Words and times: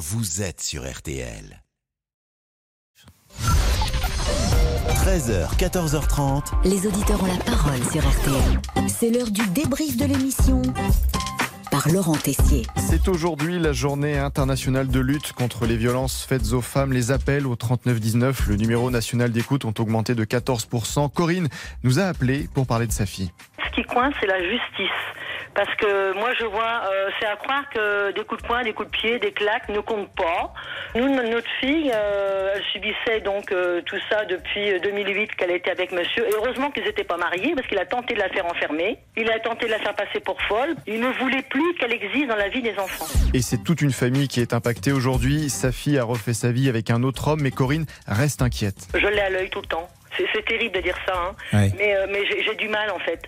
vous 0.00 0.40
êtes 0.40 0.62
sur 0.62 0.90
RTL. 0.90 1.62
13h, 4.88 5.54
14h30. 5.58 6.42
Les 6.64 6.86
auditeurs 6.86 7.22
ont 7.22 7.26
la 7.26 7.36
parole 7.44 7.82
sur 7.92 8.00
RTL. 8.00 8.88
C'est 8.88 9.10
l'heure 9.10 9.30
du 9.30 9.46
débrief 9.48 9.98
de 9.98 10.06
l'émission 10.06 10.62
par 11.70 11.86
Laurent 11.92 12.16
Tessier. 12.16 12.62
C'est 12.76 13.08
aujourd'hui 13.08 13.58
la 13.58 13.74
journée 13.74 14.16
internationale 14.16 14.88
de 14.88 15.00
lutte 15.00 15.34
contre 15.34 15.66
les 15.66 15.76
violences 15.76 16.24
faites 16.24 16.54
aux 16.54 16.62
femmes. 16.62 16.94
Les 16.94 17.12
appels 17.12 17.46
au 17.46 17.54
3919, 17.54 18.48
le 18.48 18.56
numéro 18.56 18.90
national 18.90 19.30
d'écoute, 19.30 19.66
ont 19.66 19.74
augmenté 19.78 20.14
de 20.14 20.24
14%. 20.24 21.12
Corinne 21.12 21.48
nous 21.84 21.98
a 21.98 22.04
appelé 22.04 22.48
pour 22.54 22.66
parler 22.66 22.86
de 22.86 22.92
sa 22.92 23.04
fille. 23.04 23.32
Ce 23.66 23.74
qui 23.74 23.82
coince, 23.82 24.14
c'est 24.18 24.26
la 24.26 24.40
justice. 24.40 24.88
Parce 25.54 25.74
que 25.76 26.14
moi, 26.14 26.30
je 26.38 26.44
vois, 26.44 26.82
euh, 26.90 27.10
c'est 27.18 27.26
à 27.26 27.36
croire 27.36 27.68
que 27.70 28.12
des 28.12 28.24
coups 28.24 28.42
de 28.42 28.46
poing, 28.46 28.62
des 28.62 28.72
coups 28.72 28.90
de 28.90 28.96
pied, 28.96 29.18
des 29.18 29.32
claques 29.32 29.68
ne 29.68 29.80
comptent 29.80 30.14
pas. 30.14 30.52
Nous, 30.94 31.08
notre 31.08 31.50
fille, 31.60 31.90
euh, 31.92 32.52
elle 32.54 32.62
subissait 32.72 33.20
donc 33.20 33.50
euh, 33.50 33.82
tout 33.82 33.98
ça 34.08 34.24
depuis 34.24 34.78
2008 34.80 35.34
qu'elle 35.34 35.50
était 35.50 35.70
avec 35.70 35.92
monsieur. 35.92 36.26
Et 36.28 36.32
heureusement 36.34 36.70
qu'ils 36.70 36.84
n'étaient 36.84 37.04
pas 37.04 37.16
mariés 37.16 37.52
parce 37.54 37.66
qu'il 37.66 37.78
a 37.78 37.86
tenté 37.86 38.14
de 38.14 38.20
la 38.20 38.28
faire 38.28 38.46
enfermer. 38.46 38.98
Il 39.16 39.30
a 39.30 39.38
tenté 39.40 39.66
de 39.66 39.70
la 39.72 39.78
faire 39.80 39.94
passer 39.94 40.20
pour 40.20 40.40
folle. 40.42 40.74
Il 40.86 41.00
ne 41.00 41.08
voulait 41.08 41.42
plus 41.42 41.74
qu'elle 41.74 41.92
existe 41.92 42.28
dans 42.28 42.36
la 42.36 42.48
vie 42.48 42.62
des 42.62 42.78
enfants. 42.78 43.06
Et 43.34 43.42
c'est 43.42 43.62
toute 43.62 43.82
une 43.82 43.92
famille 43.92 44.28
qui 44.28 44.40
est 44.40 44.54
impactée 44.54 44.92
aujourd'hui. 44.92 45.50
Sa 45.50 45.72
fille 45.72 45.98
a 45.98 46.04
refait 46.04 46.34
sa 46.34 46.52
vie 46.52 46.68
avec 46.68 46.90
un 46.90 47.02
autre 47.02 47.28
homme, 47.28 47.40
mais 47.42 47.50
Corinne 47.50 47.86
reste 48.06 48.42
inquiète. 48.42 48.88
Je 48.94 49.06
l'ai 49.06 49.20
à 49.20 49.30
l'œil 49.30 49.50
tout 49.50 49.60
le 49.60 49.66
temps. 49.66 49.88
C'est 50.34 50.44
terrible 50.44 50.74
de 50.74 50.80
dire 50.80 50.96
ça, 51.06 51.14
hein. 51.14 51.68
mais, 51.78 51.94
mais 52.10 52.26
j'ai 52.26 52.54
du 52.56 52.68
mal 52.68 52.90
en 52.90 52.98
fait. 52.98 53.22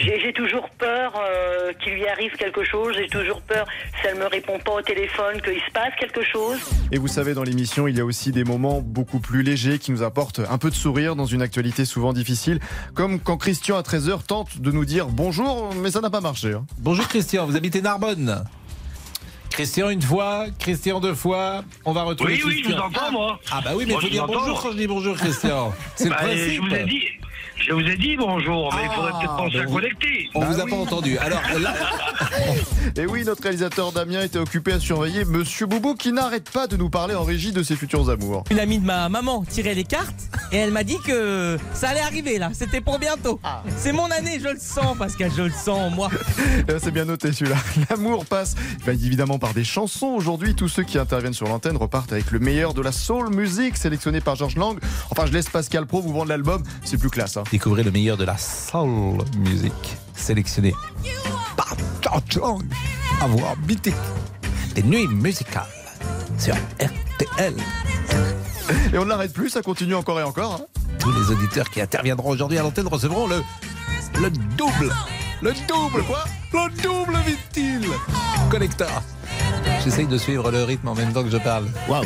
J'ai 0.00 0.32
toujours 0.32 0.70
peur 0.78 1.12
euh, 1.14 1.74
qu'il 1.74 1.92
lui 1.92 2.06
arrive 2.06 2.32
quelque 2.36 2.64
chose. 2.64 2.94
J'ai 2.96 3.08
toujours 3.08 3.42
peur, 3.42 3.66
si 4.00 4.06
elle 4.08 4.16
me 4.16 4.26
répond 4.26 4.58
pas 4.58 4.72
au 4.72 4.80
téléphone, 4.80 5.42
qu'il 5.42 5.60
se 5.60 5.70
passe 5.74 5.92
quelque 5.98 6.24
chose. 6.24 6.58
Et 6.90 6.96
vous 6.96 7.06
savez, 7.06 7.34
dans 7.34 7.42
l'émission, 7.42 7.86
il 7.86 7.98
y 7.98 8.00
a 8.00 8.04
aussi 8.04 8.32
des 8.32 8.44
moments 8.44 8.80
beaucoup 8.80 9.20
plus 9.20 9.42
légers 9.42 9.78
qui 9.78 9.92
nous 9.92 10.02
apportent 10.02 10.40
un 10.40 10.56
peu 10.56 10.70
de 10.70 10.74
sourire 10.74 11.16
dans 11.16 11.26
une 11.26 11.42
actualité 11.42 11.84
souvent 11.84 12.14
difficile. 12.14 12.60
Comme 12.94 13.20
quand 13.20 13.36
Christian, 13.36 13.76
à 13.76 13.82
13h, 13.82 14.24
tente 14.26 14.62
de 14.62 14.70
nous 14.70 14.86
dire 14.86 15.08
bonjour, 15.08 15.74
mais 15.74 15.90
ça 15.90 16.00
n'a 16.00 16.08
pas 16.08 16.22
marché. 16.22 16.54
Hein. 16.54 16.64
Bonjour 16.78 17.06
Christian, 17.06 17.44
vous 17.44 17.56
habitez 17.56 17.82
Narbonne 17.82 18.44
Christian 19.50 19.90
une 19.90 20.00
fois, 20.00 20.46
Christian 20.58 21.00
deux 21.00 21.14
fois, 21.14 21.62
on 21.84 21.92
va 21.92 22.04
retrouver 22.04 22.34
Oui, 22.34 22.42
oui, 22.46 22.62
je 22.64 22.72
vous 22.72 22.80
entends, 22.80 23.12
moi. 23.12 23.38
Ah 23.50 23.60
bah 23.62 23.72
oui, 23.76 23.84
mais 23.86 23.94
il 23.94 24.00
faut 24.00 24.08
dire 24.08 24.26
bonjour 24.26 24.62
quand 24.62 24.72
je 24.72 24.76
dis 24.76 24.86
bonjour 24.86 25.16
Christian. 25.16 25.74
C'est 25.96 26.04
le 26.04 26.10
bah, 26.10 26.16
principe. 26.16 26.52
Je 26.52 26.60
vous 26.62 26.74
ai 26.74 26.84
dit, 26.84 27.02
je 27.60 27.72
vous 27.72 27.80
ai 27.80 27.96
dit 27.96 28.16
bonjour, 28.16 28.72
mais 28.74 28.84
il 28.84 28.90
faudrait 28.94 29.12
peut-être 29.12 29.36
penser 29.36 29.58
à 29.60 29.64
connecter. 29.66 30.30
On 30.34 30.40
vous 30.40 30.60
a 30.60 30.66
pas 30.66 30.76
entendu. 30.76 31.18
Alors 31.18 31.42
là... 31.60 31.74
Et 32.96 33.06
oui, 33.06 33.24
notre 33.24 33.42
réalisateur 33.42 33.92
Damien 33.92 34.22
était 34.22 34.38
occupé 34.38 34.72
à 34.72 34.80
surveiller 34.80 35.24
Monsieur 35.24 35.66
Boubou 35.66 35.94
qui 35.94 36.12
n'arrête 36.12 36.50
pas 36.50 36.66
de 36.66 36.76
nous 36.76 36.90
parler 36.90 37.14
en 37.14 37.24
régie 37.24 37.52
de 37.52 37.62
ses 37.62 37.76
futurs 37.76 38.10
amours. 38.10 38.44
Une 38.50 38.58
amie 38.58 38.78
de 38.78 38.84
ma 38.84 39.08
maman 39.08 39.44
tirait 39.44 39.74
les 39.74 39.84
cartes 39.84 40.28
et 40.52 40.56
elle 40.56 40.70
m'a 40.70 40.84
dit 40.84 40.98
que 41.06 41.56
ça 41.72 41.90
allait 41.90 42.00
arriver 42.00 42.38
là, 42.38 42.50
c'était 42.52 42.80
pour 42.80 42.98
bientôt. 42.98 43.40
C'est 43.76 43.92
mon 43.92 44.10
année, 44.10 44.40
je 44.42 44.48
le 44.48 44.58
sens 44.58 44.96
Pascal, 44.98 45.30
je 45.36 45.42
le 45.42 45.50
sens 45.50 45.78
en 45.78 45.90
moi. 45.90 46.10
C'est 46.78 46.90
bien 46.90 47.04
noté 47.04 47.32
celui-là. 47.32 47.56
L'amour 47.90 48.26
passe 48.26 48.54
évidemment 48.86 49.38
par 49.38 49.54
des 49.54 49.64
chansons. 49.64 50.08
Aujourd'hui, 50.08 50.54
tous 50.54 50.68
ceux 50.68 50.82
qui 50.82 50.98
interviennent 50.98 51.32
sur 51.32 51.48
l'antenne 51.48 51.76
repartent 51.76 52.12
avec 52.12 52.30
le 52.30 52.38
meilleur 52.38 52.74
de 52.74 52.82
la 52.82 52.92
soul 52.92 53.34
music 53.34 53.76
sélectionné 53.76 54.20
par 54.20 54.36
Georges 54.36 54.56
Lang. 54.56 54.78
Enfin, 55.10 55.26
je 55.26 55.32
laisse 55.32 55.48
Pascal 55.48 55.86
Pro 55.86 56.00
vous 56.00 56.12
vendre 56.12 56.28
l'album, 56.28 56.62
c'est 56.84 56.98
plus 56.98 57.10
classe. 57.10 57.36
Hein. 57.36 57.44
Découvrez 57.50 57.82
le 57.82 57.90
meilleur 57.90 58.16
de 58.16 58.24
la 58.24 58.36
soul 58.36 59.18
music 59.38 59.72
sélectionné 60.14 60.74
par 62.20 62.30
George 62.30 62.62
Lang. 62.62 62.62
À 63.20 63.26
voir 63.26 63.56
mythique. 63.66 63.94
Des 64.74 64.82
nuits 64.82 65.08
musicales 65.08 65.62
sur 66.38 66.54
RTL. 66.54 67.54
Et 68.92 68.98
on 68.98 69.04
ne 69.04 69.08
l'arrête 69.08 69.32
plus, 69.32 69.50
ça 69.50 69.62
continue 69.62 69.94
encore 69.94 70.20
et 70.20 70.22
encore. 70.22 70.60
Hein. 70.60 70.80
Tous 70.98 71.12
les 71.12 71.30
auditeurs 71.30 71.68
qui 71.70 71.80
interviendront 71.80 72.30
aujourd'hui 72.30 72.58
à 72.58 72.62
l'antenne 72.62 72.86
recevront 72.86 73.26
le, 73.26 73.42
le 74.20 74.30
double. 74.30 74.92
Le 75.42 75.52
double 75.66 76.02
Quoi? 76.04 76.24
Le 76.52 76.82
double 76.82 77.16
vite-il 77.26 77.86
Connecteur. 78.50 79.02
J'essaye 79.82 80.06
de 80.06 80.18
suivre 80.18 80.50
le 80.50 80.64
rythme 80.64 80.88
en 80.88 80.94
même 80.94 81.12
temps 81.12 81.24
que 81.24 81.30
je 81.30 81.38
parle. 81.38 81.66
Waouh 81.88 82.04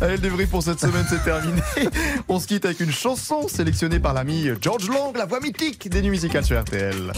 Allez, 0.00 0.12
le 0.14 0.18
débrief 0.18 0.50
pour 0.50 0.62
cette 0.62 0.80
semaine, 0.80 1.04
c'est 1.08 1.22
terminé. 1.22 1.60
On 2.28 2.40
se 2.40 2.46
quitte 2.46 2.64
avec 2.64 2.80
une 2.80 2.92
chanson 2.92 3.46
sélectionnée 3.48 4.00
par 4.00 4.14
l'ami 4.14 4.48
George 4.60 4.88
Long, 4.88 5.12
la 5.14 5.26
voix 5.26 5.40
mythique 5.40 5.88
des 5.88 6.02
nuits 6.02 6.10
musicales 6.10 6.44
sur 6.44 6.60
RTL. 6.60 7.12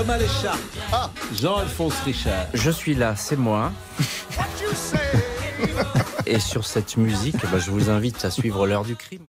L'homme 0.00 0.08
à 0.08 0.16
l'écharpe. 0.16 0.58
Ah. 0.94 1.10
Jean-Alphonse 1.34 2.00
Richard. 2.06 2.46
Je 2.54 2.70
suis 2.70 2.94
là, 2.94 3.16
c'est 3.16 3.36
moi. 3.36 3.70
Et 6.24 6.40
sur 6.40 6.64
cette 6.64 6.96
musique, 6.96 7.36
bah, 7.52 7.58
je 7.58 7.70
vous 7.70 7.90
invite 7.90 8.24
à 8.24 8.30
suivre 8.30 8.66
l'heure 8.66 8.86
du 8.86 8.96
crime. 8.96 9.26